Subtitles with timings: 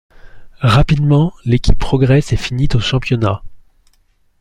[0.63, 3.43] Rapidement, l'équipe progresse et finit au championnat.